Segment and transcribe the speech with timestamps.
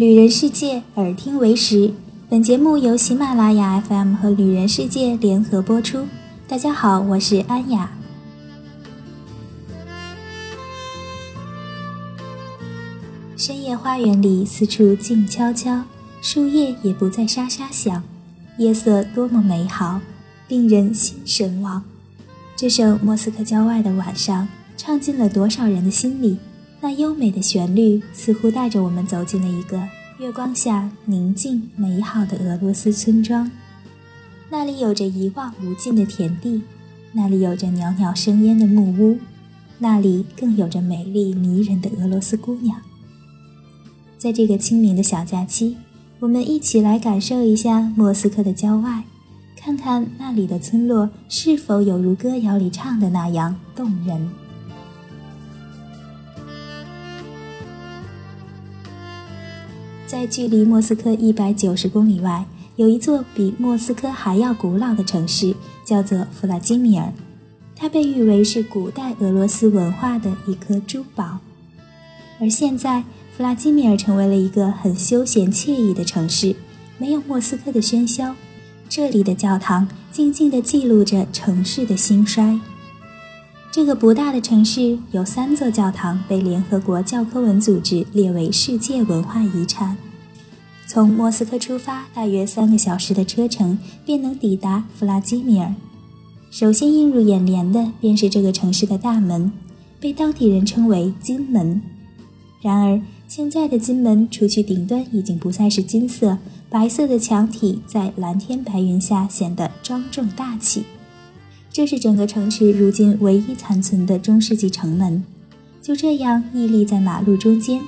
[0.00, 1.92] 旅人世界，耳听为实。
[2.26, 6.06] 本节目由喜马拉雅 FM 和旅人世界联合播出。
[6.48, 7.92] 大家好，我是安雅。
[13.36, 15.82] 深夜花园里，四处静悄悄，
[16.22, 18.02] 树叶也不再沙沙响，
[18.56, 20.00] 夜色多么美好，
[20.48, 21.84] 令人心神往。
[22.56, 24.48] 这首莫斯科郊外的晚上，
[24.78, 26.38] 唱进了多少人的心里？
[26.80, 29.80] 那优美的旋律似乎带着我们走进了一个
[30.18, 33.50] 月光下宁静美好的俄罗斯村庄，
[34.48, 36.62] 那里有着一望无尽的田地，
[37.12, 39.18] 那里有着袅袅生烟的木屋，
[39.78, 42.78] 那里更有着美丽迷人的俄罗斯姑娘。
[44.16, 45.76] 在这个清明的小假期，
[46.18, 49.04] 我们一起来感受一下莫斯科的郊外，
[49.56, 54.30] 看看那里的村落是否有如歌谣里唱的那样动人。
[60.10, 62.44] 在距离莫斯科一百九十公里外，
[62.74, 67.12] 有一座比莫斯科还要古老的城市，叫做弗拉基米尔。
[67.76, 71.38] 它被誉为是古代俄罗斯文化的一颗珠宝。
[72.40, 73.04] 而现在，
[73.36, 76.56] 弗拉基米尔成为了一个很休闲惬意的城市，
[76.98, 78.34] 没有莫斯科的喧嚣。
[78.88, 82.58] 这里的教堂静静地记录着城市的兴衰。
[83.72, 89.96] 这个不大的城市有三座教堂被联合国教科文组织列为世界文化遗产。
[90.88, 95.72] 从莫斯科出发，大约三个小时的车程便能抵达弗拉基米尔。
[96.50, 99.52] 首先映入眼帘的便是这个城市的大门，
[100.00, 101.80] 被当地人称为“金门”。
[102.60, 110.82] 然而，现在的金门除去顶端已经不再是金色，白色的墙体在蓝天白云下显得庄重大气。
[111.72, 115.22] 这是整个城市如今唯一残存的中世纪城门，
[115.80, 117.80] 就这样屹立在马路中间。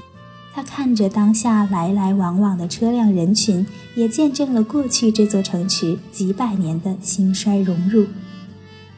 [0.54, 8.06] 他看着当下来来往往的车辆人群，也见证了过去这座城池几百年的兴衰荣辱。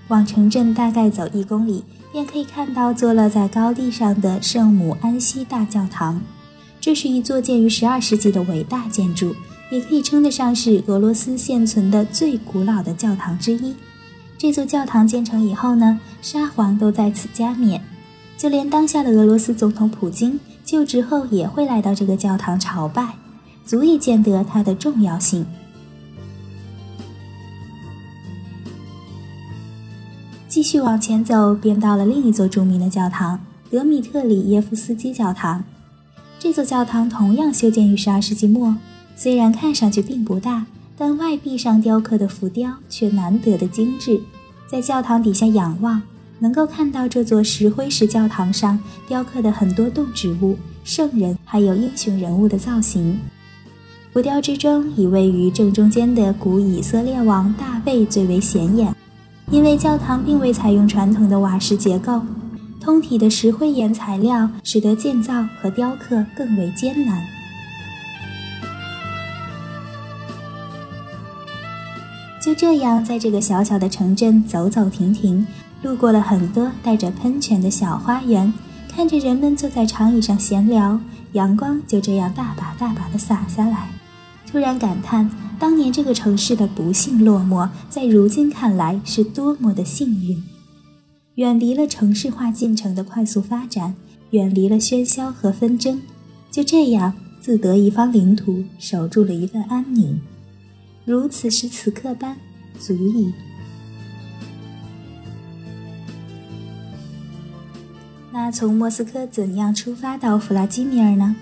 [0.08, 1.82] 往城镇大概走一公里，
[2.12, 6.20] 便可以看到坐落在高地上的圣母安息大教堂。
[6.78, 9.34] 这是一座建于12世纪的伟大建筑，
[9.70, 13.74] 也可以称得上是俄罗斯现存的最古老的教堂之一。
[14.36, 17.80] 这座教堂建成以后呢，沙皇都在此加冕，
[18.36, 23.14] 就连当下的俄罗斯总统普京就职后也会来到这个教堂朝拜，
[23.64, 25.46] 足以见得它的重要性。
[30.46, 33.40] 继续往前走，便到了另一座著名的教堂——
[33.70, 35.64] 德米特里耶夫斯基教堂。
[36.38, 38.76] 这座教堂同样修建于12世纪末，
[39.16, 40.66] 虽然看上去并不大。
[40.96, 44.20] 但外壁上雕刻的浮雕却难得的精致，
[44.66, 46.00] 在教堂底下仰望，
[46.38, 48.78] 能够看到这座石灰石教堂上
[49.08, 53.18] 雕刻的很多动植物、圣人还有英雄人物的造型。
[54.12, 58.94] 浮雕之中，以位于正中间的古以色列王大卫最为显眼，
[59.50, 62.22] 因为教堂并未采用传统的瓦石结构，
[62.80, 67.24] 通体的石灰岩材料使得建造和雕刻更为艰难。
[72.40, 75.46] 就这样，在这个小小的城镇走走停停，
[75.82, 78.52] 路过了很多带着喷泉的小花园，
[78.88, 81.00] 看着人们坐在长椅上闲聊，
[81.32, 83.88] 阳光就这样大把大把的洒下来，
[84.46, 90.42] 突然感叹当年这个城市的不幸落寞，在如今看来是多么的幸运，
[91.36, 93.94] 远离了城市化进程的快速发展，
[94.30, 96.02] 远离了喧嚣和纷争，
[96.50, 100.20] 就这样自得一方领土，守住了一份安宁。
[101.04, 102.36] 如此时此刻般，
[102.80, 103.32] 足矣。
[108.32, 111.36] 那从莫斯科怎样出发到弗拉基米尔呢？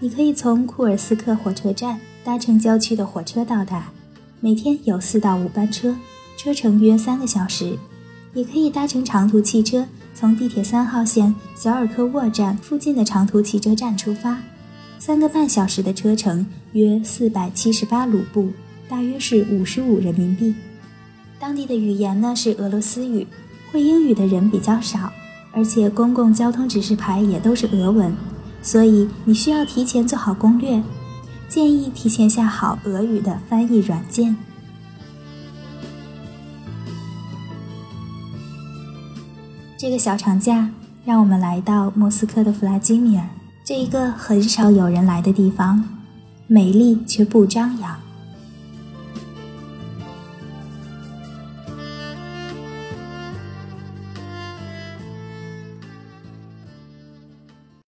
[0.00, 3.92] 你可以从库尔斯克火车站搭乘郊区的火车到达，
[4.40, 5.94] 每天有四到五班车，
[6.36, 7.78] 车程约三个小时。
[8.34, 14.40] 也可以搭乘长途汽车，从地铁三号线小尔科沃站附近的长途汽车站出发，
[14.98, 18.50] 三个半小时的车程，约四百七十八卢布。
[18.88, 20.54] 大约是五十五人民币。
[21.38, 23.26] 当地的语言呢是俄罗斯语，
[23.72, 25.12] 会英语的人比较少，
[25.52, 28.14] 而且公共交通指示牌也都是俄文，
[28.62, 30.82] 所以你需要提前做好攻略，
[31.48, 34.36] 建议提前下好俄语的翻译软件。
[39.76, 40.70] 这个小长假，
[41.04, 43.28] 让我们来到莫斯科的弗拉基米尔，
[43.64, 45.82] 这一个很少有人来的地方，
[46.46, 47.98] 美丽却不张扬。